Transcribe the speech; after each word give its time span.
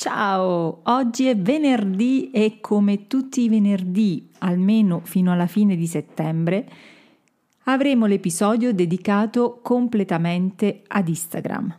Ciao, 0.00 0.80
oggi 0.84 1.26
è 1.26 1.36
venerdì 1.36 2.30
e 2.30 2.56
come 2.62 3.06
tutti 3.06 3.42
i 3.42 3.50
venerdì, 3.50 4.30
almeno 4.38 5.02
fino 5.04 5.30
alla 5.30 5.46
fine 5.46 5.76
di 5.76 5.86
settembre, 5.86 6.66
avremo 7.64 8.06
l'episodio 8.06 8.72
dedicato 8.72 9.60
completamente 9.62 10.84
ad 10.86 11.06
Instagram. 11.06 11.76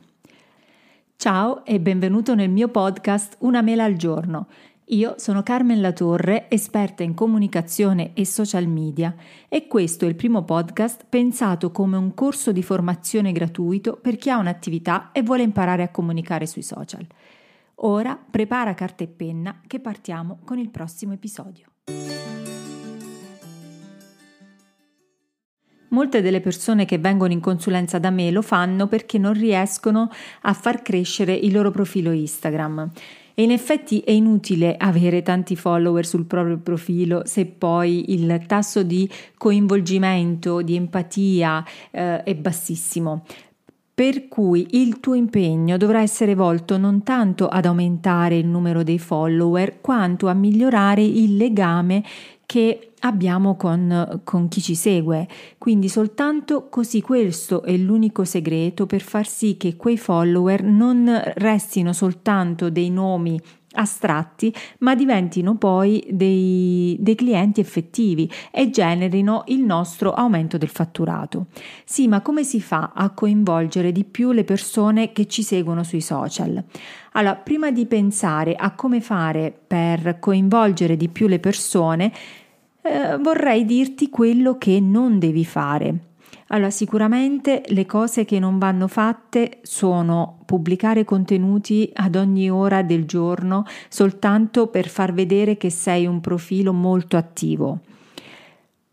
Ciao 1.15 1.65
e 1.65 1.79
benvenuto 1.79 2.35
nel 2.35 2.51
mio 2.51 2.67
podcast 2.67 3.37
Una 3.39 3.63
mela 3.63 3.85
al 3.85 3.95
giorno. 3.95 4.49
Io 4.89 5.15
sono 5.17 5.41
Carmen 5.41 5.81
Latorre, 5.81 6.45
esperta 6.47 7.01
in 7.01 7.15
comunicazione 7.15 8.11
e 8.13 8.23
social 8.27 8.67
media 8.67 9.15
e 9.49 9.65
questo 9.65 10.05
è 10.05 10.07
il 10.07 10.15
primo 10.15 10.43
podcast 10.43 11.05
pensato 11.09 11.71
come 11.71 11.97
un 11.97 12.13
corso 12.13 12.51
di 12.51 12.61
formazione 12.61 13.31
gratuito 13.31 13.97
per 13.99 14.17
chi 14.17 14.29
ha 14.29 14.37
un'attività 14.37 15.09
e 15.11 15.23
vuole 15.23 15.41
imparare 15.41 15.81
a 15.81 15.89
comunicare 15.89 16.45
sui 16.45 16.61
social. 16.61 17.03
Ora 17.83 18.15
prepara 18.15 18.75
carta 18.75 19.03
e 19.03 19.07
penna 19.07 19.59
che 19.65 19.79
partiamo 19.79 20.39
con 20.45 20.59
il 20.59 20.69
prossimo 20.69 21.13
episodio. 21.13 21.65
Molte 25.89 26.21
delle 26.21 26.41
persone 26.41 26.85
che 26.85 26.99
vengono 26.99 27.33
in 27.33 27.39
consulenza 27.39 27.97
da 27.97 28.11
me 28.11 28.29
lo 28.29 28.43
fanno 28.43 28.87
perché 28.87 29.17
non 29.17 29.33
riescono 29.33 30.09
a 30.41 30.53
far 30.53 30.83
crescere 30.83 31.33
il 31.33 31.51
loro 31.51 31.71
profilo 31.71 32.11
Instagram 32.11 32.91
e 33.33 33.43
in 33.43 33.51
effetti 33.51 33.99
è 34.01 34.11
inutile 34.11 34.75
avere 34.77 35.23
tanti 35.23 35.55
follower 35.55 36.05
sul 36.05 36.25
proprio 36.25 36.59
profilo 36.59 37.23
se 37.25 37.45
poi 37.45 38.13
il 38.13 38.43
tasso 38.45 38.83
di 38.83 39.09
coinvolgimento, 39.37 40.61
di 40.61 40.75
empatia 40.75 41.65
eh, 41.89 42.23
è 42.23 42.35
bassissimo. 42.35 43.25
Per 43.93 44.27
cui 44.27 44.67
il 44.71 44.99
tuo 44.99 45.13
impegno 45.13 45.77
dovrà 45.77 46.01
essere 46.01 46.33
volto 46.33 46.77
non 46.77 47.03
tanto 47.03 47.47
ad 47.47 47.65
aumentare 47.65 48.37
il 48.37 48.47
numero 48.47 48.83
dei 48.83 48.99
follower, 48.99 49.81
quanto 49.81 50.27
a 50.27 50.33
migliorare 50.33 51.03
il 51.03 51.37
legame 51.37 52.03
che 52.45 52.93
abbiamo 53.01 53.55
con, 53.55 54.21
con, 54.23 54.47
chi 54.47 54.61
ci 54.61 54.75
segue. 54.75 55.27
Quindi 55.57 55.87
soltanto 55.87 56.67
così 56.69 57.01
questo 57.01 57.63
è 57.63 57.77
l'unico 57.77 58.25
segreto 58.25 58.85
per 58.85 59.01
far 59.01 59.25
sì 59.25 59.55
che 59.55 59.75
quei 59.77 59.97
follower 59.97 60.63
non 60.63 61.21
restino 61.35 61.93
soltanto 61.93 62.69
dei 62.69 62.89
nomi 62.89 63.39
astratti, 63.73 64.53
ma 64.79 64.95
diventino 64.95 65.55
poi 65.55 66.03
dei, 66.09 66.97
dei, 66.99 67.15
clienti 67.15 67.59
effettivi 67.59 68.29
e 68.51 68.69
generino 68.69 69.43
il 69.47 69.61
nostro 69.61 70.13
aumento 70.13 70.57
del 70.57 70.69
fatturato. 70.69 71.47
Sì, 71.85 72.07
ma 72.07 72.21
come 72.21 72.43
si 72.43 72.61
fa 72.61 72.91
a 72.93 73.11
coinvolgere 73.11 73.91
di 73.91 74.03
più 74.03 74.31
le 74.31 74.43
persone 74.43 75.11
che 75.11 75.27
ci 75.27 75.43
seguono 75.43 75.83
sui 75.83 76.01
social? 76.01 76.63
Allora, 77.13 77.35
prima 77.35 77.71
di 77.71 77.85
pensare 77.85 78.55
a 78.55 78.73
come 78.73 79.01
fare 79.01 79.53
per 79.67 80.17
coinvolgere 80.19 80.95
di 80.95 81.09
più 81.09 81.27
le 81.27 81.39
persone, 81.39 82.11
eh, 82.81 83.17
vorrei 83.17 83.65
dirti 83.65 84.09
quello 84.09 84.57
che 84.57 84.79
non 84.79 85.19
devi 85.19 85.45
fare. 85.45 86.10
Allora, 86.53 86.69
sicuramente 86.69 87.63
le 87.67 87.85
cose 87.85 88.25
che 88.25 88.37
non 88.37 88.57
vanno 88.57 88.87
fatte 88.87 89.59
sono 89.61 90.39
pubblicare 90.45 91.05
contenuti 91.05 91.89
ad 91.93 92.15
ogni 92.15 92.49
ora 92.49 92.83
del 92.83 93.05
giorno 93.05 93.63
soltanto 93.87 94.67
per 94.67 94.89
far 94.89 95.13
vedere 95.13 95.55
che 95.55 95.69
sei 95.69 96.05
un 96.05 96.19
profilo 96.19 96.73
molto 96.73 97.15
attivo. 97.15 97.79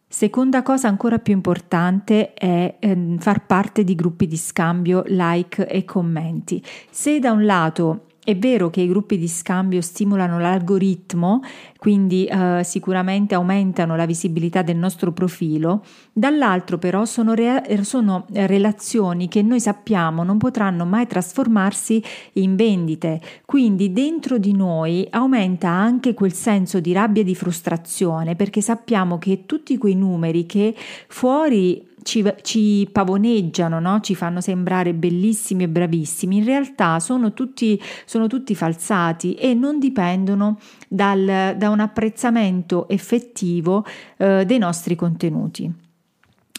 Seconda 0.06 0.62
cosa 0.62 0.88
ancora 0.88 1.18
più 1.18 1.34
importante 1.34 2.32
è 2.32 2.76
eh, 2.78 3.16
far 3.18 3.44
parte 3.44 3.82
di 3.82 3.94
gruppi 3.94 4.26
di 4.26 4.36
scambio, 4.36 5.02
like 5.06 5.66
e 5.66 5.84
commenti. 5.84 6.62
Se 6.90 7.18
da 7.18 7.32
un 7.32 7.44
lato 7.44 8.06
è 8.28 8.36
vero 8.36 8.68
che 8.68 8.82
i 8.82 8.88
gruppi 8.88 9.16
di 9.16 9.26
scambio 9.26 9.80
stimolano 9.80 10.38
l'algoritmo, 10.38 11.40
quindi 11.78 12.26
eh, 12.26 12.60
sicuramente 12.62 13.34
aumentano 13.34 13.96
la 13.96 14.04
visibilità 14.04 14.60
del 14.60 14.76
nostro 14.76 15.12
profilo, 15.12 15.82
dall'altro 16.12 16.76
però 16.76 17.06
sono, 17.06 17.32
rea- 17.32 17.62
sono 17.84 18.26
relazioni 18.32 19.28
che 19.28 19.41
noi 19.41 19.60
sappiamo 19.60 20.25
non 20.25 20.36
potranno 20.36 20.84
mai 20.84 21.06
trasformarsi 21.06 22.04
in 22.34 22.54
vendite, 22.54 23.19
quindi 23.47 23.94
dentro 23.94 24.36
di 24.36 24.53
noi 24.53 25.06
aumenta 25.08 25.70
anche 25.70 26.12
quel 26.12 26.34
senso 26.34 26.80
di 26.80 26.92
rabbia 26.92 27.22
e 27.22 27.24
di 27.24 27.34
frustrazione 27.34 28.36
perché 28.36 28.60
sappiamo 28.60 29.16
che 29.16 29.47
tutti 29.47 29.78
quei 29.78 29.94
numeri 29.94 30.44
che 30.44 30.74
fuori 31.06 31.88
ci, 32.08 32.24
ci 32.41 32.88
pavoneggiano, 32.91 33.78
no? 33.78 34.00
ci 34.00 34.14
fanno 34.14 34.41
sembrare 34.41 34.94
bellissimi 34.94 35.64
e 35.64 35.69
bravissimi, 35.69 36.38
in 36.38 36.44
realtà 36.44 37.00
sono 37.00 37.34
tutti, 37.34 37.78
sono 38.06 38.26
tutti 38.28 38.54
falsati 38.54 39.34
e 39.34 39.52
non 39.52 39.78
dipendono 39.78 40.58
dal, 40.88 41.54
da 41.58 41.68
un 41.68 41.80
apprezzamento 41.80 42.88
effettivo 42.88 43.84
eh, 44.16 44.47
dei 44.47 44.56
nostri 44.56 44.97
contenuti. 44.97 45.70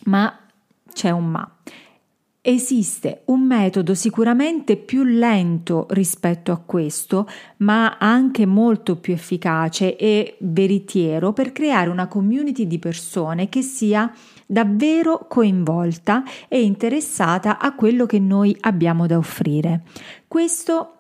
Ma 0.06 0.38
c'è 0.94 1.10
un 1.10 1.26
ma. 1.26 1.52
Esiste 2.42 3.24
un 3.26 3.42
metodo 3.42 3.96
sicuramente 3.96 4.78
più 4.78 5.04
lento 5.04 5.88
rispetto 5.90 6.52
a 6.52 6.58
questo, 6.58 7.28
ma 7.58 7.98
anche 7.98 8.46
molto 8.46 8.96
più 8.98 9.14
efficace 9.14 9.98
e 9.98 10.38
veritiero 10.40 11.34
per 11.34 11.52
creare 11.52 11.90
una 11.90 12.08
community 12.08 12.66
di 12.66 12.80
persone 12.80 13.50
che 13.50 13.62
sia 13.62 14.12
davvero 14.52 15.28
coinvolta 15.30 16.24
e 16.48 16.64
interessata 16.64 17.60
a 17.60 17.76
quello 17.76 18.08
che 18.08 18.18
noi 18.18 18.58
abbiamo 18.62 19.06
da 19.06 19.18
offrire. 19.18 19.84
Questo 20.28 20.96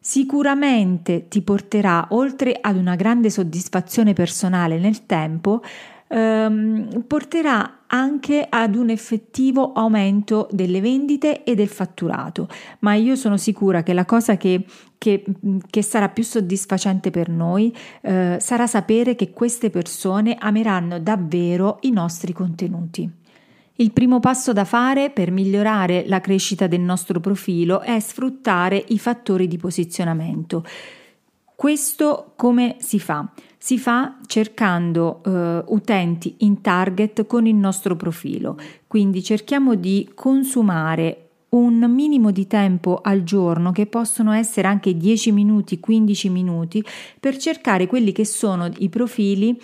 sicuramente 0.00 1.28
ti 1.28 1.42
porterà, 1.42 2.06
oltre 2.10 2.56
ad 2.58 2.76
una 2.76 2.96
grande 2.96 3.28
soddisfazione 3.28 4.14
personale 4.14 4.78
nel 4.78 5.04
tempo, 5.04 5.60
ehm, 6.08 7.04
porterà 7.06 7.75
anche 7.88 8.46
ad 8.48 8.74
un 8.74 8.90
effettivo 8.90 9.72
aumento 9.72 10.48
delle 10.50 10.80
vendite 10.80 11.44
e 11.44 11.54
del 11.54 11.68
fatturato. 11.68 12.48
Ma 12.80 12.94
io 12.94 13.16
sono 13.16 13.36
sicura 13.36 13.82
che 13.82 13.92
la 13.92 14.04
cosa 14.04 14.36
che, 14.36 14.64
che, 14.98 15.24
che 15.68 15.82
sarà 15.82 16.08
più 16.08 16.22
soddisfacente 16.22 17.10
per 17.10 17.28
noi 17.28 17.74
eh, 18.02 18.38
sarà 18.40 18.66
sapere 18.66 19.14
che 19.14 19.30
queste 19.30 19.70
persone 19.70 20.36
ameranno 20.38 20.98
davvero 20.98 21.78
i 21.82 21.90
nostri 21.90 22.32
contenuti. 22.32 23.10
Il 23.78 23.92
primo 23.92 24.20
passo 24.20 24.54
da 24.54 24.64
fare 24.64 25.10
per 25.10 25.30
migliorare 25.30 26.04
la 26.06 26.22
crescita 26.22 26.66
del 26.66 26.80
nostro 26.80 27.20
profilo 27.20 27.80
è 27.80 28.00
sfruttare 28.00 28.82
i 28.88 28.98
fattori 28.98 29.46
di 29.46 29.58
posizionamento. 29.58 30.64
Questo 31.56 32.34
come 32.36 32.76
si 32.80 33.00
fa? 33.00 33.32
Si 33.56 33.78
fa 33.78 34.18
cercando 34.26 35.22
eh, 35.24 35.64
utenti 35.68 36.34
in 36.40 36.60
target 36.60 37.26
con 37.26 37.46
il 37.46 37.54
nostro 37.54 37.96
profilo, 37.96 38.58
quindi 38.86 39.22
cerchiamo 39.22 39.74
di 39.74 40.10
consumare 40.14 41.30
un 41.48 41.78
minimo 41.88 42.30
di 42.30 42.46
tempo 42.46 43.00
al 43.02 43.22
giorno, 43.22 43.72
che 43.72 43.86
possono 43.86 44.32
essere 44.32 44.68
anche 44.68 44.98
10 44.98 45.32
minuti, 45.32 45.80
15 45.80 46.28
minuti, 46.28 46.84
per 47.18 47.38
cercare 47.38 47.86
quelli 47.86 48.12
che 48.12 48.26
sono 48.26 48.70
i 48.76 48.90
profili 48.90 49.58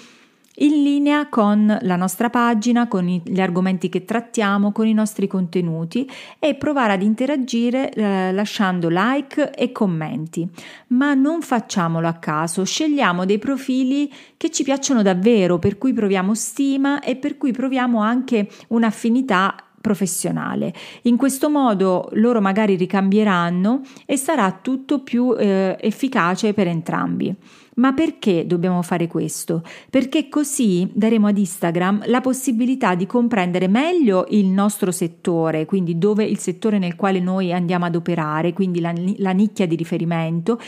in 0.57 0.83
linea 0.83 1.29
con 1.29 1.79
la 1.81 1.97
nostra 1.97 2.29
pagina, 2.29 2.89
con 2.89 3.07
gli 3.07 3.41
argomenti 3.41 3.89
che 3.89 4.05
trattiamo, 4.05 4.73
con 4.73 4.87
i 4.87 4.93
nostri 4.93 5.27
contenuti 5.27 6.09
e 6.39 6.55
provare 6.55 6.93
ad 6.93 7.03
interagire 7.03 7.91
eh, 7.91 8.33
lasciando 8.33 8.89
like 8.91 9.51
e 9.51 9.73
commenti. 9.73 10.47
Ma 10.89 11.15
non 11.15 11.41
facciamolo 11.41 12.07
a 12.07 12.15
caso, 12.15 12.65
scegliamo 12.65 13.25
dei 13.25 13.39
profili 13.39 14.13
che 14.37 14.51
ci 14.51 14.63
piacciono 14.63 15.03
davvero, 15.03 15.59
per 15.59 15.79
cui 15.79 15.93
proviamo 15.93 16.35
stima 16.35 17.01
e 17.01 17.17
per 17.17 17.39
cui 17.39 17.53
proviamo 17.53 18.01
anche 18.01 18.49
un'affinità 18.69 19.55
professionale. 19.81 20.73
In 21.03 21.17
questo 21.17 21.51
modo 21.51 22.09
loro 22.13 22.41
magari 22.41 22.77
ricambieranno 22.77 23.81
e 24.07 24.17
sarà 24.17 24.59
tutto 24.63 25.03
più 25.03 25.35
eh, 25.37 25.77
efficace 25.81 26.55
per 26.55 26.69
entrambi. 26.69 27.35
Ma 27.75 27.95
perché 27.95 28.47
dobbiamo 28.47 28.83
fare 28.83 29.07
questo? 29.07 29.63
Perché 29.89 30.29
così 30.29 30.91
daremo 30.93 31.29
ad 31.29 31.39
Instagram 31.39 32.03
la 32.07 32.21
possibilità 32.21 32.95
di 32.95 33.07
comprendere 33.07 33.67
meglio 33.67 34.27
il 34.31 34.47
nostro 34.47 34.91
settore, 34.91 35.65
quindi 35.65 35.97
dove 35.97 36.25
il 36.25 36.39
settore 36.39 36.79
nel 36.79 36.97
quale 36.97 37.21
noi 37.21 37.53
andiamo 37.53 37.87
ad 37.87 37.97
operare, 37.97 38.53
quindi 38.53 38.81
la, 38.81 38.93
la 39.17 39.31
nicchia 39.31 39.67
di 39.67 39.77
riferimento 39.77 40.61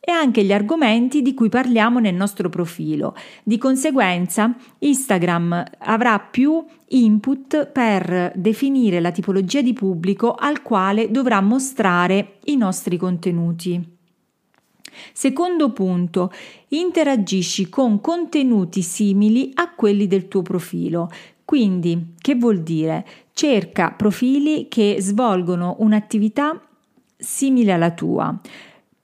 e 0.00 0.10
anche 0.10 0.42
gli 0.42 0.54
argomenti 0.54 1.20
di 1.20 1.34
cui 1.34 1.50
parliamo 1.50 1.98
nel 1.98 2.14
nostro 2.14 2.48
profilo. 2.48 3.14
Di 3.42 3.58
conseguenza, 3.58 4.56
Instagram 4.78 5.64
avrà 5.80 6.18
più 6.18 6.64
input 6.88 7.66
per 7.66 8.32
definire 8.34 9.00
la 9.00 9.10
tipologia 9.10 9.60
di 9.60 9.74
pubblico 9.74 10.32
al 10.32 10.62
quale 10.62 11.10
dovrà 11.10 11.42
mostrare 11.42 12.38
i 12.44 12.56
nostri 12.56 12.96
contenuti. 12.96 13.97
Secondo 15.12 15.72
punto, 15.72 16.32
interagisci 16.68 17.68
con 17.68 18.00
contenuti 18.00 18.82
simili 18.82 19.50
a 19.54 19.72
quelli 19.74 20.06
del 20.06 20.28
tuo 20.28 20.42
profilo. 20.42 21.10
Quindi, 21.44 22.14
che 22.20 22.34
vuol 22.34 22.62
dire? 22.62 23.06
Cerca 23.32 23.90
profili 23.90 24.68
che 24.68 24.96
svolgono 25.00 25.76
un'attività 25.78 26.60
simile 27.16 27.72
alla 27.72 27.92
tua. 27.92 28.38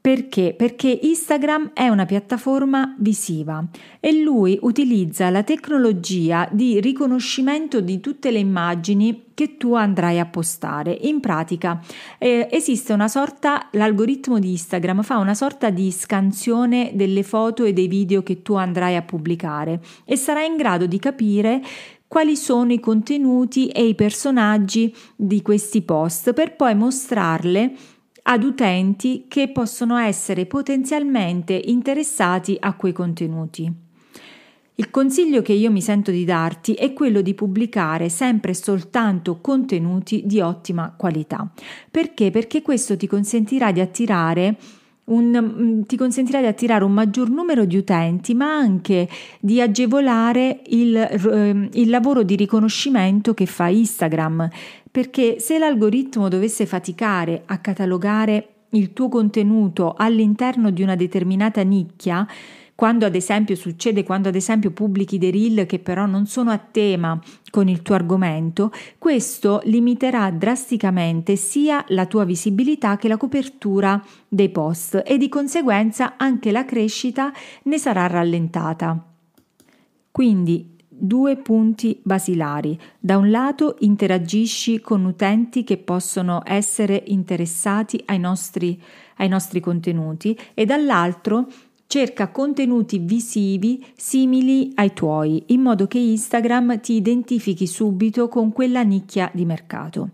Perché? 0.07 0.53
Perché 0.55 0.99
Instagram 1.01 1.71
è 1.73 1.89
una 1.89 2.05
piattaforma 2.05 2.95
visiva 2.99 3.67
e 4.01 4.21
lui 4.21 4.59
utilizza 4.61 5.31
la 5.31 5.43
tecnologia 5.43 6.47
di 6.53 6.79
riconoscimento 6.79 7.81
di 7.81 8.01
tutte 8.01 8.31
le 8.31 8.39
immagini 8.39 9.29
che 9.33 9.57
tu 9.57 9.73
andrai 9.75 10.19
a 10.19 10.27
postare. 10.27 10.93
In 10.93 11.21
pratica 11.21 11.81
eh, 12.19 12.49
esiste 12.51 12.93
una 12.93 13.09
sorta, 13.09 13.69
l'algoritmo 13.71 14.39
di 14.39 14.51
Instagram 14.51 15.01
fa 15.01 15.17
una 15.17 15.33
sorta 15.33 15.71
di 15.71 15.91
scansione 15.91 16.91
delle 16.93 17.23
foto 17.23 17.65
e 17.65 17.73
dei 17.73 17.89
video 17.89 18.23
che 18.23 18.43
tu 18.43 18.53
andrai 18.57 18.97
a 18.97 19.03
pubblicare 19.03 19.81
e 20.05 20.17
sarà 20.17 20.45
in 20.45 20.57
grado 20.57 20.85
di 20.85 20.99
capire 20.99 21.63
quali 22.07 22.37
sono 22.37 22.73
i 22.73 22.79
contenuti 22.79 23.69
e 23.69 23.87
i 23.87 23.95
personaggi 23.95 24.95
di 25.17 25.41
questi 25.41 25.81
post 25.81 26.35
per 26.35 26.57
poi 26.57 26.75
mostrarle 26.75 27.75
ad 28.27 28.43
utenti 28.43 29.27
che 29.29 29.49
possono 29.49 29.97
essere 29.97 30.47
potenzialmente 30.47 31.53
interessati 31.53 32.57
a 32.59 32.75
quei 32.75 32.93
contenuti. 32.93 33.73
Il 34.77 34.91
consiglio 34.91 35.41
che 35.41 35.53
io 35.53 35.71
mi 35.71 35.81
sento 35.81 36.11
di 36.11 36.25
darti 36.25 36.75
è 36.75 36.93
quello 36.93 37.21
di 37.21 37.35
pubblicare 37.35 38.09
sempre 38.09 38.51
e 38.51 38.55
soltanto 38.55 39.41
contenuti 39.41 40.23
di 40.25 40.41
ottima 40.41 40.93
qualità. 40.97 41.49
Perché? 41.91 42.31
Perché 42.33 42.61
questo 42.61 42.97
ti 42.97 43.07
consentirà 43.07 43.71
di 43.71 43.81
attirare 43.81 44.57
un, 45.05 45.39
mm, 45.41 45.83
ti 45.83 45.97
consentirà 45.97 46.41
di 46.41 46.47
attirare 46.47 46.85
un 46.85 46.93
maggior 46.93 47.29
numero 47.29 47.65
di 47.65 47.77
utenti, 47.77 48.35
ma 48.35 48.57
anche 48.57 49.09
di 49.41 49.61
agevolare 49.61 50.63
il, 50.69 50.97
ehm, 50.97 51.69
il 51.73 51.91
lavoro 51.91 52.23
di 52.23 52.37
riconoscimento 52.37 53.35
che 53.35 53.47
fa 53.47 53.69
Instagram. 53.69 54.49
Perché 54.91 55.41
se 55.41 55.59
l'algoritmo 55.59 56.29
dovesse 56.29 56.67
faticare 56.67 57.43
a 57.47 57.59
catalogare 57.59 58.49
il 58.71 58.93
tuo 58.93 59.09
contenuto 59.09 59.95
all'interno 59.97 60.71
di 60.71 60.83
una 60.83 60.97
determinata 60.97 61.63
nicchia, 61.63 62.27
quando 62.75 63.07
ad 63.07 63.15
esempio 63.15 63.55
succede 63.55 64.03
quando 64.03 64.29
ad 64.29 64.35
esempio 64.35 64.73
pubblichi 64.73 65.19
dei 65.19 65.31
reel 65.31 65.67
che 65.67 65.79
però 65.79 66.07
non 66.07 66.27
sono 66.27 66.51
a 66.51 66.59
tema 66.59 67.19
con 67.51 67.69
il 67.69 67.83
tuo 67.83 67.95
argomento, 67.95 68.73
questo 68.99 69.61
limiterà 69.65 70.31
drasticamente 70.31 71.37
sia 71.37 71.85
la 71.89 72.07
tua 72.07 72.25
visibilità 72.25 72.97
che 72.97 73.09
la 73.09 73.17
copertura 73.17 74.03
dei 74.29 74.49
post 74.49 75.03
e 75.07 75.19
di 75.19 75.29
conseguenza 75.29 76.15
anche 76.17 76.51
la 76.51 76.65
crescita 76.65 77.33
ne 77.65 77.79
sarà 77.79 78.07
rallentata. 78.07 79.05
Quindi 80.11 80.75
due 80.97 81.37
punti 81.37 82.01
basilari. 82.03 82.79
Da 82.99 83.17
un 83.17 83.31
lato 83.31 83.77
interagisci 83.81 84.81
con 84.81 85.05
utenti 85.05 85.65
che 85.65 85.77
possono 85.77 86.41
essere 86.45 87.03
interessati 87.07 88.01
ai 88.07 88.19
nostri, 88.19 88.81
ai 89.17 89.29
nostri 89.29 89.61
contenuti 89.61 90.39
e 90.55 90.65
dall'altro 90.65 91.47
cerca 91.87 92.29
contenuti 92.29 92.99
visivi 92.99 93.85
simili 93.97 94.73
ai 94.75 94.93
tuoi, 94.93 95.45
in 95.47 95.61
modo 95.61 95.87
che 95.87 95.99
Instagram 95.99 96.81
ti 96.81 96.95
identifichi 96.95 97.67
subito 97.67 98.29
con 98.29 98.53
quella 98.53 98.83
nicchia 98.83 99.31
di 99.33 99.45
mercato. 99.45 100.11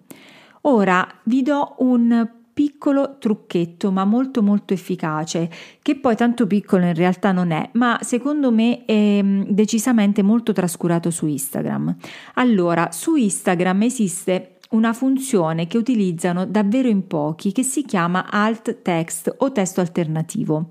Ora 0.63 1.07
vi 1.25 1.43
do 1.43 1.77
un 1.79 2.29
piccolo 2.61 3.17
trucchetto 3.19 3.91
ma 3.91 4.05
molto 4.05 4.43
molto 4.43 4.75
efficace 4.75 5.49
che 5.81 5.97
poi 5.97 6.15
tanto 6.15 6.47
piccolo 6.47 6.85
in 6.85 6.95
realtà 6.95 7.33
non 7.33 7.53
è 7.53 7.71
ma 7.73 7.99
secondo 8.03 8.51
me 8.51 8.85
è 8.85 9.23
mm, 9.23 9.45
decisamente 9.49 10.21
molto 10.21 10.53
trascurato 10.53 11.11
su 11.11 11.27
Instagram 11.27 11.97
allora 12.35 12.91
su 12.91 13.15
Instagram 13.15 13.83
esiste 13.83 14.57
una 14.73 14.93
funzione 14.93 15.67
che 15.67 15.79
utilizzano 15.79 16.45
davvero 16.45 16.89
in 16.89 17.07
pochi 17.07 17.53
che 17.53 17.63
si 17.63 17.83
chiama 17.85 18.27
alt 18.29 18.83
text 18.83 19.35
o 19.39 19.53
testo 19.53 19.81
alternativo 19.81 20.69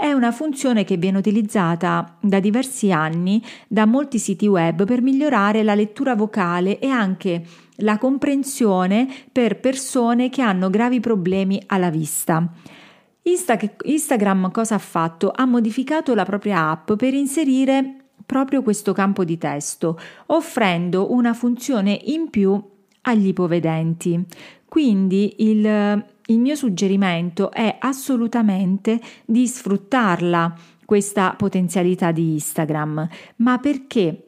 è 0.00 0.12
una 0.12 0.32
funzione 0.32 0.84
che 0.84 0.96
viene 0.96 1.18
utilizzata 1.18 2.16
da 2.22 2.40
diversi 2.40 2.90
anni 2.90 3.44
da 3.68 3.84
molti 3.84 4.18
siti 4.18 4.46
web 4.46 4.86
per 4.86 5.02
migliorare 5.02 5.62
la 5.62 5.74
lettura 5.74 6.14
vocale 6.14 6.78
e 6.78 6.88
anche 6.88 7.44
la 7.76 7.98
comprensione 7.98 9.06
per 9.30 9.60
persone 9.60 10.30
che 10.30 10.40
hanno 10.40 10.70
gravi 10.70 11.00
problemi 11.00 11.62
alla 11.66 11.90
vista. 11.90 12.50
Insta- 13.24 13.58
Instagram 13.82 14.50
cosa 14.50 14.76
ha 14.76 14.78
fatto? 14.78 15.32
Ha 15.34 15.44
modificato 15.44 16.14
la 16.14 16.24
propria 16.24 16.70
app 16.70 16.92
per 16.94 17.12
inserire 17.12 17.96
proprio 18.24 18.62
questo 18.62 18.94
campo 18.94 19.22
di 19.22 19.36
testo, 19.36 20.00
offrendo 20.26 21.12
una 21.12 21.34
funzione 21.34 22.00
in 22.04 22.30
più 22.30 22.58
agli 23.02 23.26
ipovedenti. 23.26 24.24
Quindi 24.64 25.34
il 25.40 26.02
il 26.30 26.38
mio 26.38 26.54
suggerimento 26.54 27.50
è 27.50 27.76
assolutamente 27.78 29.00
di 29.24 29.46
sfruttarla 29.46 30.54
questa 30.84 31.34
potenzialità 31.36 32.10
di 32.12 32.32
Instagram. 32.32 33.08
Ma 33.36 33.58
perché? 33.58 34.24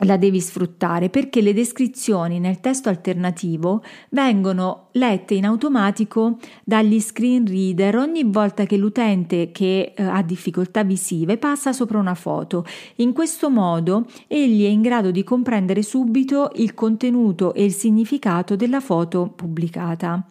la 0.00 0.18
devi 0.18 0.42
sfruttare 0.42 1.08
perché 1.08 1.40
le 1.40 1.54
descrizioni 1.54 2.38
nel 2.38 2.60
testo 2.60 2.90
alternativo 2.90 3.82
vengono 4.10 4.88
lette 4.92 5.32
in 5.32 5.46
automatico 5.46 6.36
dagli 6.64 7.00
screen 7.00 7.46
reader 7.46 7.96
ogni 7.96 8.22
volta 8.24 8.66
che 8.66 8.76
l'utente 8.76 9.52
che 9.52 9.94
eh, 9.96 10.02
ha 10.02 10.20
difficoltà 10.22 10.84
visive 10.84 11.38
passa 11.38 11.72
sopra 11.72 11.98
una 11.98 12.14
foto. 12.14 12.66
In 12.96 13.14
questo 13.14 13.48
modo 13.48 14.04
egli 14.26 14.66
è 14.66 14.68
in 14.68 14.82
grado 14.82 15.10
di 15.10 15.24
comprendere 15.24 15.82
subito 15.82 16.50
il 16.56 16.74
contenuto 16.74 17.54
e 17.54 17.64
il 17.64 17.72
significato 17.72 18.54
della 18.54 18.80
foto 18.80 19.32
pubblicata. 19.34 20.22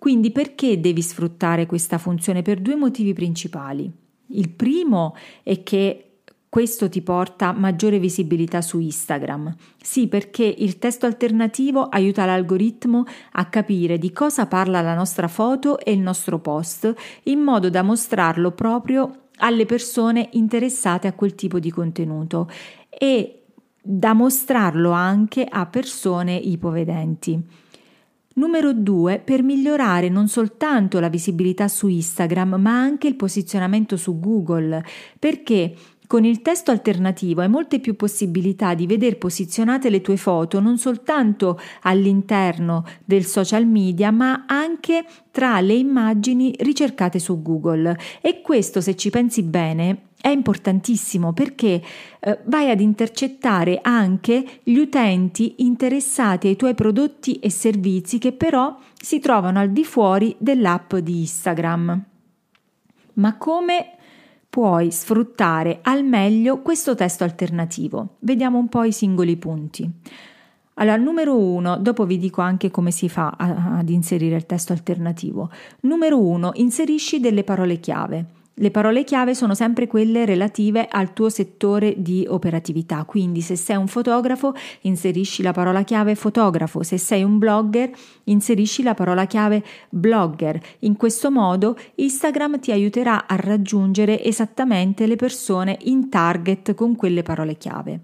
Quindi 0.00 0.30
perché 0.30 0.80
devi 0.80 1.02
sfruttare 1.02 1.66
questa 1.66 1.98
funzione? 1.98 2.40
Per 2.40 2.58
due 2.58 2.74
motivi 2.74 3.12
principali. 3.12 3.92
Il 4.28 4.48
primo 4.48 5.14
è 5.42 5.62
che 5.62 6.22
questo 6.48 6.88
ti 6.88 7.02
porta 7.02 7.52
maggiore 7.52 7.98
visibilità 7.98 8.62
su 8.62 8.78
Instagram. 8.78 9.54
Sì, 9.76 10.08
perché 10.08 10.42
il 10.44 10.78
testo 10.78 11.04
alternativo 11.04 11.82
aiuta 11.82 12.24
l'algoritmo 12.24 13.04
a 13.32 13.44
capire 13.50 13.98
di 13.98 14.10
cosa 14.10 14.46
parla 14.46 14.80
la 14.80 14.94
nostra 14.94 15.28
foto 15.28 15.78
e 15.78 15.92
il 15.92 16.00
nostro 16.00 16.38
post, 16.38 16.94
in 17.24 17.40
modo 17.40 17.68
da 17.68 17.82
mostrarlo 17.82 18.52
proprio 18.52 19.26
alle 19.40 19.66
persone 19.66 20.30
interessate 20.32 21.08
a 21.08 21.12
quel 21.12 21.34
tipo 21.34 21.58
di 21.58 21.70
contenuto 21.70 22.48
e 22.88 23.42
da 23.82 24.14
mostrarlo 24.14 24.92
anche 24.92 25.44
a 25.44 25.66
persone 25.66 26.36
ipovedenti. 26.36 27.59
Numero 28.40 28.72
2. 28.72 29.20
Per 29.22 29.42
migliorare 29.42 30.08
non 30.08 30.26
soltanto 30.26 30.98
la 30.98 31.10
visibilità 31.10 31.68
su 31.68 31.88
Instagram, 31.88 32.54
ma 32.54 32.72
anche 32.72 33.06
il 33.06 33.14
posizionamento 33.14 33.98
su 33.98 34.18
Google, 34.18 34.82
perché 35.18 35.74
con 36.06 36.24
il 36.24 36.40
testo 36.40 36.70
alternativo 36.70 37.42
hai 37.42 37.50
molte 37.50 37.80
più 37.80 37.96
possibilità 37.96 38.72
di 38.72 38.86
vedere 38.86 39.16
posizionate 39.16 39.90
le 39.90 40.00
tue 40.00 40.16
foto 40.16 40.58
non 40.58 40.78
soltanto 40.78 41.60
all'interno 41.82 42.86
del 43.04 43.26
social 43.26 43.66
media, 43.66 44.10
ma 44.10 44.46
anche 44.46 45.04
tra 45.30 45.60
le 45.60 45.74
immagini 45.74 46.54
ricercate 46.60 47.18
su 47.18 47.42
Google. 47.42 47.94
E 48.22 48.40
questo, 48.40 48.80
se 48.80 48.96
ci 48.96 49.10
pensi 49.10 49.42
bene, 49.42 50.08
è 50.20 50.28
importantissimo 50.28 51.32
perché 51.32 51.82
eh, 52.20 52.38
vai 52.44 52.70
ad 52.70 52.80
intercettare 52.80 53.80
anche 53.82 54.60
gli 54.62 54.76
utenti 54.76 55.54
interessati 55.58 56.48
ai 56.48 56.56
tuoi 56.56 56.74
prodotti 56.74 57.38
e 57.38 57.50
servizi 57.50 58.18
che 58.18 58.32
però 58.32 58.76
si 58.94 59.18
trovano 59.18 59.58
al 59.58 59.70
di 59.70 59.84
fuori 59.84 60.36
dell'app 60.38 60.94
di 60.96 61.20
Instagram. 61.20 62.04
Ma 63.14 63.36
come 63.36 63.92
puoi 64.48 64.90
sfruttare 64.90 65.78
al 65.82 66.04
meglio 66.04 66.60
questo 66.60 66.94
testo 66.94 67.24
alternativo? 67.24 68.16
Vediamo 68.20 68.58
un 68.58 68.68
po' 68.68 68.84
i 68.84 68.92
singoli 68.92 69.36
punti. 69.36 69.90
Allora, 70.74 70.96
numero 70.96 71.36
uno, 71.36 71.76
dopo 71.76 72.06
vi 72.06 72.18
dico 72.18 72.40
anche 72.40 72.70
come 72.70 72.90
si 72.90 73.08
fa 73.08 73.34
a, 73.36 73.78
ad 73.78 73.88
inserire 73.90 74.36
il 74.36 74.46
testo 74.46 74.72
alternativo. 74.72 75.50
Numero 75.80 76.18
uno, 76.18 76.52
inserisci 76.54 77.20
delle 77.20 77.44
parole 77.44 77.80
chiave. 77.80 78.38
Le 78.60 78.70
parole 78.70 79.04
chiave 79.04 79.34
sono 79.34 79.54
sempre 79.54 79.86
quelle 79.86 80.26
relative 80.26 80.86
al 80.86 81.14
tuo 81.14 81.30
settore 81.30 81.94
di 81.96 82.26
operatività, 82.28 83.04
quindi 83.04 83.40
se 83.40 83.56
sei 83.56 83.76
un 83.76 83.86
fotografo 83.86 84.52
inserisci 84.82 85.42
la 85.42 85.52
parola 85.52 85.82
chiave 85.82 86.14
fotografo, 86.14 86.82
se 86.82 86.98
sei 86.98 87.22
un 87.22 87.38
blogger 87.38 87.90
inserisci 88.24 88.82
la 88.82 88.92
parola 88.92 89.24
chiave 89.24 89.64
blogger. 89.88 90.60
In 90.80 90.96
questo 90.96 91.30
modo 91.30 91.74
Instagram 91.94 92.60
ti 92.60 92.70
aiuterà 92.70 93.26
a 93.26 93.36
raggiungere 93.36 94.22
esattamente 94.22 95.06
le 95.06 95.16
persone 95.16 95.78
in 95.84 96.10
target 96.10 96.74
con 96.74 96.96
quelle 96.96 97.22
parole 97.22 97.56
chiave. 97.56 98.00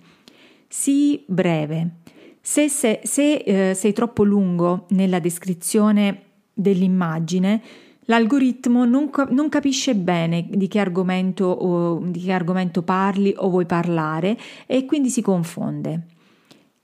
Sii 0.68 1.22
breve. 1.26 1.96
Se, 2.40 2.70
se, 2.70 3.00
se 3.02 3.34
eh, 3.34 3.74
sei 3.74 3.92
troppo 3.92 4.24
lungo 4.24 4.86
nella 4.88 5.18
descrizione 5.18 6.22
dell'immagine, 6.54 7.60
L'algoritmo 8.06 8.84
non, 8.84 9.10
non, 9.30 9.48
capisce 9.48 9.94
bene 9.94 10.46
di 10.48 10.68
che, 10.68 10.80
o, 10.80 11.98
di 12.04 12.20
che 12.20 12.32
argomento 12.32 12.82
parli 12.82 13.34
o 13.36 13.48
vuoi 13.48 13.66
parlare 13.66 14.38
e 14.66 14.84
quindi 14.84 15.10
si 15.10 15.22
confonde. 15.22 16.06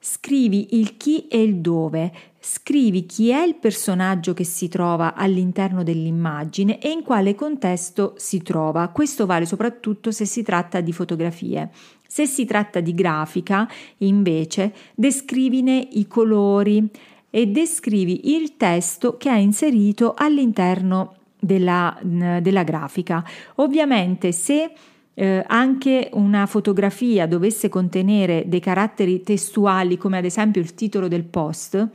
Scrivi 0.05 0.79
il 0.79 0.97
chi 0.97 1.29
e 1.29 1.41
il 1.41 1.59
dove, 1.59 2.13
scrivi 2.41 3.07
chi 3.07 3.29
è 3.29 3.41
il 3.43 3.55
personaggio 3.55 4.35
che 4.35 4.43
si 4.43 4.67
trova 4.67 5.15
all'interno 5.15 5.85
dell'immagine 5.85 6.81
e 6.81 6.91
in 6.91 7.05
quale 7.05 7.37
contesto 7.37 8.15
si 8.17 8.43
trova. 8.43 8.89
Questo 8.89 9.27
vale 9.27 9.47
soprattutto 9.47 10.11
se 10.11 10.25
si 10.25 10.43
tratta 10.43 10.81
di 10.81 10.93
fotografie. 10.93 11.71
Se 12.05 12.27
si 12.27 12.45
tratta 12.45 12.81
di 12.81 12.95
grafica, 12.95 13.69
invece, 13.99 14.75
descrivine 14.97 15.89
i 15.93 16.09
colori 16.09 16.91
e 17.35 17.47
descrivi 17.47 18.35
il 18.37 18.59
testo 18.59 19.17
che 19.17 19.31
hai 19.31 19.43
inserito 19.43 20.13
all'interno 20.15 21.15
della, 21.39 21.99
della 22.03 22.63
grafica. 22.63 23.25
Ovviamente 23.55 24.33
se 24.33 24.71
eh, 25.15 25.43
anche 25.47 26.11
una 26.13 26.45
fotografia 26.45 27.27
dovesse 27.27 27.71
contenere 27.71 28.45
dei 28.47 28.61
caratteri 28.61 29.23
testuali 29.23 29.97
come 29.97 30.19
ad 30.19 30.27
esempio 30.27 30.61
il 30.61 30.75
titolo 30.75 31.09
del 31.09 31.25
post, 31.25 31.89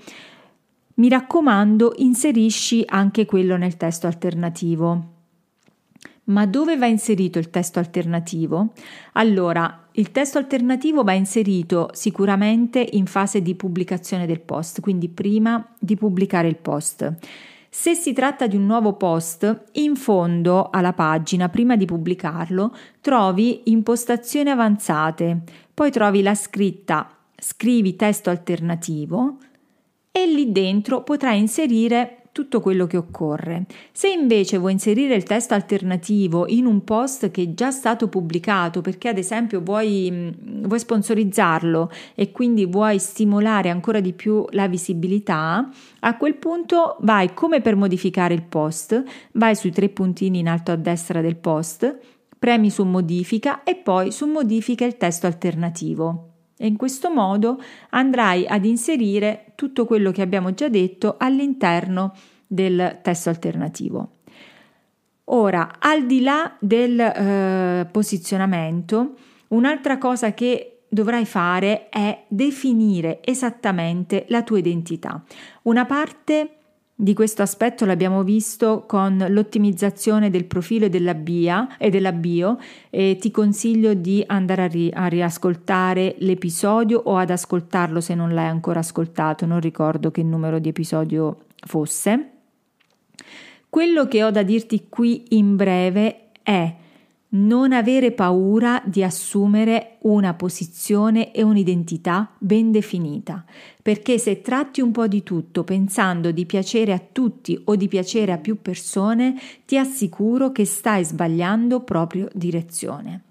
mi 0.96 1.08
raccomando 1.08 1.94
inserisci 1.98 2.84
anche 2.88 3.26
quello 3.26 3.58
nel 3.58 3.78
testo 3.78 4.08
alternativo. 4.08 5.14
Ma 6.26 6.46
dove 6.46 6.76
va 6.76 6.88
inserito 6.88 7.38
il 7.38 7.52
testo 7.52 7.80
alternativo? 7.80 8.74
Allora, 9.14 9.87
il 9.98 10.12
testo 10.12 10.38
alternativo 10.38 11.04
va 11.04 11.14
inserito 11.14 11.90
sicuramente 11.94 12.88
in 12.94 13.08
fase 13.08 13.42
di 13.42 13.56
pubblicazione 13.56 14.28
del 14.28 14.42
post, 14.42 14.80
quindi 14.80 15.10
prima 15.10 15.74
di 15.80 15.96
pubblicare 15.96 16.48
il 16.48 16.58
post. 16.58 17.16
Se 17.70 17.96
si 17.96 18.14
tratta 18.14 18.46
di 18.46 18.56
un 18.56 18.66
nuovo 18.66 18.94
post, 18.94 19.66
in 19.74 19.96
fondo 19.96 20.70
alla 20.70 20.94
pagina, 20.94 21.50
prima 21.50 21.76
di 21.76 21.86
pubblicarlo, 21.86 22.76
trovi 23.02 23.62
impostazioni 23.66 24.50
avanzate, 24.50 25.42
poi 25.74 25.92
trovi 25.92 26.22
la 26.22 26.36
scritta 26.36 27.10
scrivi 27.36 27.96
testo 27.96 28.30
alternativo 28.30 29.38
e 30.12 30.28
lì 30.28 30.52
dentro 30.52 31.02
potrai 31.02 31.40
inserire 31.40 32.17
tutto 32.38 32.62
quello 32.62 32.86
che 32.86 32.98
occorre. 32.98 33.66
Se 33.92 34.08
invece 34.08 34.60
vuoi 34.60 34.74
inserire 34.74 35.16
il 35.16 35.24
testo 35.24 35.56
alternativo 35.56 36.46
in 36.48 36.68
un 36.68 36.84
post 36.84 37.32
che 37.32 37.42
è 37.42 37.54
già 37.56 37.72
stato 37.72 38.10
pubblicato 38.10 38.82
perché 38.82 39.10
ad 39.10 39.18
esempio 39.18 39.60
vuoi, 39.60 40.08
mm, 40.12 40.66
vuoi 40.66 40.78
sponsorizzarlo 40.78 41.90
e 42.14 42.32
quindi 42.32 42.68
vuoi 42.68 43.00
stimolare 43.00 43.72
ancora 43.72 44.02
di 44.02 44.14
più 44.14 44.46
la 44.52 44.68
visibilità, 44.68 45.68
a 46.02 46.16
quel 46.16 46.36
punto 46.36 46.98
vai 47.00 47.34
come 47.34 47.62
per 47.62 47.76
modificare 47.76 48.36
il 48.36 48.44
post, 48.44 49.04
vai 49.32 49.56
sui 49.56 49.72
tre 49.72 49.90
puntini 49.90 50.38
in 50.38 50.48
alto 50.48 50.72
a 50.72 50.76
destra 50.76 51.22
del 51.22 51.38
post, 51.38 51.98
premi 52.38 52.70
su 52.70 52.84
modifica 52.84 53.64
e 53.64 53.78
poi 53.78 54.12
su 54.12 54.28
modifica 54.28 54.86
il 54.86 54.96
testo 54.98 55.26
alternativo. 55.26 56.27
E 56.58 56.66
in 56.66 56.76
questo 56.76 57.12
modo 57.12 57.62
andrai 57.90 58.46
ad 58.48 58.66
inserire 58.66 59.52
tutto 59.56 59.86
quello 59.86 60.12
che 60.12 60.22
abbiamo 60.22 60.54
già 60.54 60.70
detto 60.70 61.16
all'interno 61.18 62.14
del 62.48 63.00
testo 63.02 63.30
alternativo. 63.30 64.12
Ora, 65.26 65.76
al 65.80 66.06
di 66.06 66.22
là 66.22 66.56
del 66.60 67.00
eh, 67.00 67.88
posizionamento, 67.92 69.16
un'altra 69.50 69.98
cosa 69.98 70.34
che 70.34 70.84
dovrai 70.88 71.26
fare 71.26 71.90
è 71.90 72.24
definire 72.28 73.20
esattamente 73.24 74.26
la 74.30 74.42
tua 74.44 74.58
identità. 74.58 75.22
Una 75.64 75.86
parte 75.86 76.57
di 77.00 77.14
questo 77.14 77.44
aspetto 77.44 77.86
l'abbiamo 77.86 78.24
visto 78.24 78.86
con 78.88 79.24
l'ottimizzazione 79.30 80.32
del 80.32 80.46
profilo 80.46 80.86
e 80.86 80.90
della, 80.90 81.14
BIA, 81.14 81.78
e 81.78 81.92
della 81.92 82.12
bio 82.12 82.58
e 82.90 83.18
ti 83.20 83.30
consiglio 83.30 83.94
di 83.94 84.24
andare 84.26 84.64
a, 84.64 84.66
ri- 84.66 84.92
a 84.92 85.06
riascoltare 85.06 86.16
l'episodio 86.18 87.00
o 87.06 87.18
ad 87.18 87.30
ascoltarlo 87.30 88.02
se 88.02 88.16
non 88.16 88.34
l'hai 88.34 88.48
ancora 88.48 88.80
ascoltato, 88.80 89.46
non 89.46 89.60
ricordo 89.60 90.10
che 90.10 90.24
numero 90.24 90.58
di 90.58 90.70
episodio 90.70 91.44
fosse. 91.68 92.32
Quello 93.70 94.08
che 94.08 94.24
ho 94.24 94.32
da 94.32 94.42
dirti 94.42 94.88
qui 94.90 95.26
in 95.30 95.56
breve 95.56 96.30
è 96.42 96.76
non 97.30 97.74
avere 97.74 98.14
paura 98.14 98.82
di 98.86 99.04
assumere 99.04 99.98
una 100.04 100.34
posizione 100.34 101.34
e 101.34 101.44
un'identità 101.44 102.32
ben 102.38 102.72
definita, 102.72 103.44
perché 103.82 104.18
se 104.18 104.42
tratti 104.42 104.80
un 104.80 104.92
po' 104.92 105.08
di 105.08 105.24
tutto 105.24 105.64
pensando 105.64 106.32
di 106.32 106.46
piacere 106.46 106.94
a 106.94 107.00
tutti 107.12 107.60
o 107.66 107.76
di 107.76 107.88
piacere 107.88 108.32
a 108.32 108.38
più 108.38 108.62
persone, 108.62 109.36
ti 109.66 109.78
assicuro 109.78 110.52
che 110.52 110.66
stai 110.66 111.04
sbagliando 111.04 111.82
proprio 111.82 112.30
direzione. 112.34 113.27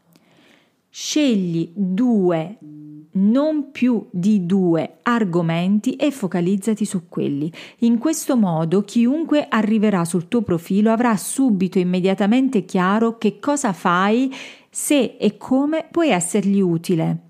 Scegli 0.99 1.73
due 1.75 2.57
non 3.13 3.71
più 3.71 4.09
di 4.11 4.47
due 4.47 5.01
argomenti 5.03 5.95
e 5.95 6.11
focalizzati 6.11 6.87
su 6.87 7.07
quelli. 7.07 7.53
In 7.81 7.99
questo 7.99 8.35
modo 8.35 8.81
chiunque 8.81 9.47
arriverà 9.47 10.07
sul 10.07 10.27
tuo 10.27 10.41
profilo 10.41 10.91
avrà 10.91 11.15
subito 11.19 11.79
immediatamente 11.79 12.65
chiaro 12.65 13.19
che 13.19 13.39
cosa 13.39 13.75
fai, 13.75 14.33
se 14.71 15.19
e 15.21 15.37
come 15.37 15.87
puoi 15.91 16.09
essergli 16.09 16.61
utile. 16.61 17.26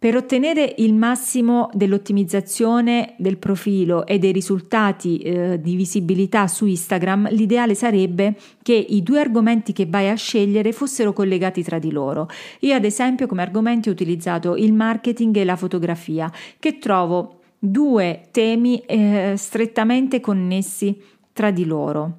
Per 0.00 0.16
ottenere 0.16 0.76
il 0.78 0.94
massimo 0.94 1.68
dell'ottimizzazione 1.74 3.16
del 3.18 3.36
profilo 3.36 4.06
e 4.06 4.18
dei 4.18 4.32
risultati 4.32 5.18
eh, 5.18 5.60
di 5.60 5.76
visibilità 5.76 6.46
su 6.46 6.64
Instagram, 6.64 7.28
l'ideale 7.32 7.74
sarebbe 7.74 8.34
che 8.62 8.72
i 8.72 9.02
due 9.02 9.20
argomenti 9.20 9.74
che 9.74 9.84
vai 9.84 10.08
a 10.08 10.14
scegliere 10.14 10.72
fossero 10.72 11.12
collegati 11.12 11.62
tra 11.62 11.78
di 11.78 11.90
loro. 11.90 12.30
Io 12.60 12.74
ad 12.74 12.84
esempio 12.86 13.26
come 13.26 13.42
argomenti 13.42 13.90
ho 13.90 13.92
utilizzato 13.92 14.56
il 14.56 14.72
marketing 14.72 15.36
e 15.36 15.44
la 15.44 15.56
fotografia, 15.56 16.32
che 16.58 16.78
trovo 16.78 17.40
due 17.58 18.28
temi 18.30 18.78
eh, 18.86 19.34
strettamente 19.36 20.20
connessi 20.20 20.98
tra 21.34 21.50
di 21.50 21.66
loro. 21.66 22.16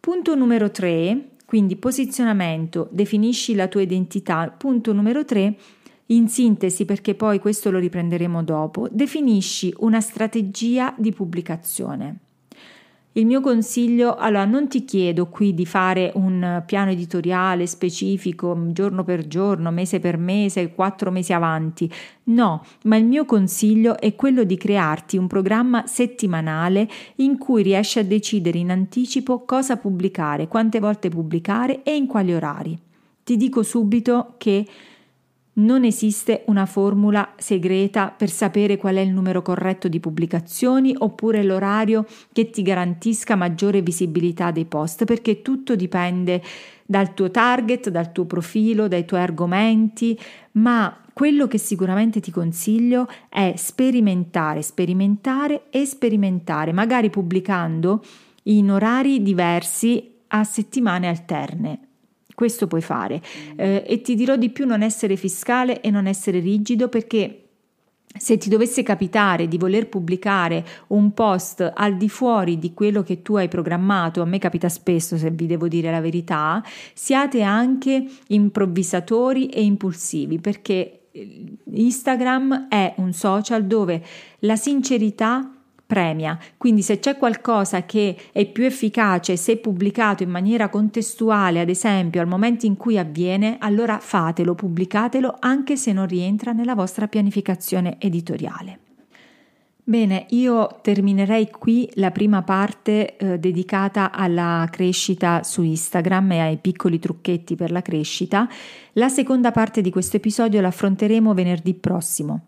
Punto 0.00 0.34
numero 0.34 0.70
3, 0.70 1.28
quindi 1.44 1.76
posizionamento, 1.76 2.88
definisci 2.90 3.54
la 3.54 3.68
tua 3.68 3.82
identità. 3.82 4.48
Punto 4.56 4.94
numero 4.94 5.26
3, 5.26 5.56
in 6.06 6.28
sintesi, 6.28 6.84
perché 6.84 7.14
poi 7.14 7.38
questo 7.38 7.70
lo 7.70 7.78
riprenderemo 7.78 8.42
dopo, 8.42 8.88
definisci 8.90 9.72
una 9.78 10.00
strategia 10.00 10.94
di 10.96 11.12
pubblicazione. 11.12 12.18
Il 13.16 13.26
mio 13.26 13.40
consiglio, 13.40 14.16
allora 14.16 14.44
non 14.44 14.66
ti 14.66 14.84
chiedo 14.84 15.28
qui 15.28 15.54
di 15.54 15.64
fare 15.64 16.10
un 16.16 16.64
piano 16.66 16.90
editoriale 16.90 17.64
specifico 17.68 18.58
giorno 18.72 19.04
per 19.04 19.28
giorno, 19.28 19.70
mese 19.70 20.00
per 20.00 20.16
mese, 20.18 20.72
quattro 20.72 21.12
mesi 21.12 21.32
avanti, 21.32 21.88
no, 22.24 22.64
ma 22.86 22.96
il 22.96 23.04
mio 23.04 23.24
consiglio 23.24 24.00
è 24.00 24.16
quello 24.16 24.42
di 24.42 24.56
crearti 24.56 25.16
un 25.16 25.28
programma 25.28 25.86
settimanale 25.86 26.88
in 27.16 27.38
cui 27.38 27.62
riesci 27.62 28.00
a 28.00 28.04
decidere 28.04 28.58
in 28.58 28.72
anticipo 28.72 29.44
cosa 29.44 29.76
pubblicare, 29.76 30.48
quante 30.48 30.80
volte 30.80 31.08
pubblicare 31.08 31.84
e 31.84 31.94
in 31.94 32.06
quali 32.08 32.34
orari. 32.34 32.76
Ti 33.22 33.36
dico 33.36 33.62
subito 33.62 34.34
che 34.38 34.66
non 35.54 35.84
esiste 35.84 36.42
una 36.46 36.66
formula 36.66 37.34
segreta 37.36 38.08
per 38.08 38.30
sapere 38.30 38.76
qual 38.76 38.96
è 38.96 39.00
il 39.00 39.10
numero 39.10 39.42
corretto 39.42 39.88
di 39.88 40.00
pubblicazioni 40.00 40.94
oppure 40.98 41.42
l'orario 41.44 42.06
che 42.32 42.50
ti 42.50 42.62
garantisca 42.62 43.36
maggiore 43.36 43.82
visibilità 43.82 44.50
dei 44.50 44.64
post, 44.64 45.04
perché 45.04 45.42
tutto 45.42 45.76
dipende 45.76 46.42
dal 46.84 47.14
tuo 47.14 47.30
target, 47.30 47.88
dal 47.90 48.12
tuo 48.12 48.24
profilo, 48.24 48.88
dai 48.88 49.04
tuoi 49.04 49.20
argomenti, 49.20 50.18
ma 50.52 50.98
quello 51.12 51.46
che 51.46 51.58
sicuramente 51.58 52.20
ti 52.20 52.32
consiglio 52.32 53.06
è 53.28 53.54
sperimentare, 53.56 54.62
sperimentare 54.62 55.70
e 55.70 55.86
sperimentare, 55.86 56.72
magari 56.72 57.08
pubblicando 57.10 58.02
in 58.44 58.70
orari 58.70 59.22
diversi 59.22 60.12
a 60.28 60.42
settimane 60.42 61.08
alterne. 61.08 61.93
Questo 62.34 62.66
puoi 62.66 62.82
fare. 62.82 63.22
Eh, 63.56 63.84
e 63.86 64.00
ti 64.00 64.14
dirò 64.14 64.36
di 64.36 64.50
più 64.50 64.66
non 64.66 64.82
essere 64.82 65.16
fiscale 65.16 65.80
e 65.80 65.90
non 65.90 66.06
essere 66.06 66.40
rigido 66.40 66.88
perché 66.88 67.44
se 68.16 68.38
ti 68.38 68.48
dovesse 68.48 68.82
capitare 68.84 69.48
di 69.48 69.58
voler 69.58 69.88
pubblicare 69.88 70.64
un 70.88 71.12
post 71.12 71.72
al 71.74 71.96
di 71.96 72.08
fuori 72.08 72.58
di 72.58 72.72
quello 72.72 73.02
che 73.02 73.22
tu 73.22 73.34
hai 73.34 73.48
programmato, 73.48 74.22
a 74.22 74.24
me 74.24 74.38
capita 74.38 74.68
spesso 74.68 75.16
se 75.16 75.30
vi 75.30 75.46
devo 75.46 75.66
dire 75.66 75.90
la 75.90 76.00
verità, 76.00 76.62
siate 76.92 77.42
anche 77.42 78.06
improvvisatori 78.28 79.48
e 79.48 79.64
impulsivi 79.64 80.38
perché 80.38 81.06
eh, 81.10 81.44
Instagram 81.72 82.68
è 82.68 82.94
un 82.98 83.12
social 83.12 83.64
dove 83.64 84.02
la 84.40 84.56
sincerità 84.56 85.53
premia. 85.86 86.38
Quindi 86.56 86.82
se 86.82 86.98
c'è 86.98 87.16
qualcosa 87.16 87.84
che 87.84 88.16
è 88.32 88.46
più 88.46 88.64
efficace 88.64 89.36
se 89.36 89.56
pubblicato 89.58 90.22
in 90.22 90.30
maniera 90.30 90.68
contestuale, 90.68 91.60
ad 91.60 91.68
esempio 91.68 92.20
al 92.20 92.26
momento 92.26 92.66
in 92.66 92.76
cui 92.76 92.98
avviene, 92.98 93.56
allora 93.60 93.98
fatelo, 93.98 94.54
pubblicatelo 94.54 95.36
anche 95.38 95.76
se 95.76 95.92
non 95.92 96.06
rientra 96.06 96.52
nella 96.52 96.74
vostra 96.74 97.08
pianificazione 97.08 97.96
editoriale. 97.98 98.78
Bene, 99.86 100.24
io 100.30 100.78
terminerei 100.80 101.50
qui 101.50 101.90
la 101.96 102.10
prima 102.10 102.40
parte 102.40 103.18
eh, 103.18 103.38
dedicata 103.38 104.12
alla 104.12 104.66
crescita 104.70 105.42
su 105.42 105.62
Instagram 105.62 106.32
e 106.32 106.38
ai 106.38 106.56
piccoli 106.56 106.98
trucchetti 106.98 107.54
per 107.54 107.70
la 107.70 107.82
crescita. 107.82 108.48
La 108.94 109.10
seconda 109.10 109.50
parte 109.50 109.82
di 109.82 109.90
questo 109.90 110.16
episodio 110.16 110.62
l'affronteremo 110.62 111.34
venerdì 111.34 111.74
prossimo. 111.74 112.46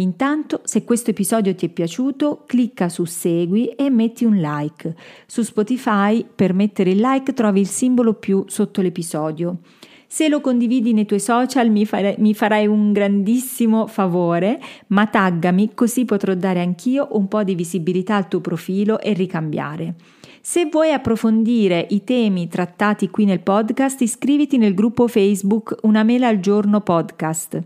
Intanto, 0.00 0.60
se 0.62 0.84
questo 0.84 1.10
episodio 1.10 1.54
ti 1.56 1.66
è 1.66 1.68
piaciuto, 1.68 2.44
clicca 2.46 2.88
su 2.88 3.04
Segui 3.04 3.66
e 3.70 3.90
metti 3.90 4.24
un 4.24 4.36
like. 4.36 4.94
Su 5.26 5.42
Spotify, 5.42 6.24
per 6.24 6.52
mettere 6.52 6.90
il 6.90 7.00
like, 7.00 7.32
trovi 7.32 7.60
il 7.60 7.66
simbolo 7.66 8.14
più 8.14 8.44
sotto 8.46 8.80
l'episodio. 8.80 9.58
Se 10.06 10.28
lo 10.28 10.40
condividi 10.40 10.92
nei 10.92 11.04
tuoi 11.04 11.18
social 11.18 11.70
mi, 11.70 11.84
fare, 11.84 12.14
mi 12.18 12.32
farai 12.32 12.68
un 12.68 12.92
grandissimo 12.92 13.88
favore, 13.88 14.60
ma 14.88 15.06
taggami 15.06 15.74
così 15.74 16.04
potrò 16.04 16.32
dare 16.34 16.60
anch'io 16.60 17.08
un 17.12 17.26
po' 17.26 17.42
di 17.42 17.56
visibilità 17.56 18.14
al 18.14 18.28
tuo 18.28 18.40
profilo 18.40 19.00
e 19.00 19.12
ricambiare. 19.14 19.96
Se 20.40 20.66
vuoi 20.66 20.92
approfondire 20.92 21.84
i 21.90 22.04
temi 22.04 22.46
trattati 22.46 23.10
qui 23.10 23.24
nel 23.24 23.40
podcast, 23.40 24.00
iscriviti 24.00 24.58
nel 24.58 24.74
gruppo 24.74 25.08
Facebook 25.08 25.76
Una 25.82 26.04
mela 26.04 26.28
al 26.28 26.38
giorno 26.38 26.80
podcast. 26.80 27.60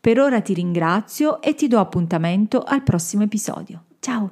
Per 0.00 0.18
ora 0.18 0.40
ti 0.40 0.54
ringrazio 0.54 1.42
e 1.42 1.54
ti 1.54 1.68
do 1.68 1.78
appuntamento 1.78 2.62
al 2.62 2.82
prossimo 2.82 3.22
episodio. 3.22 3.84
Ciao! 4.00 4.30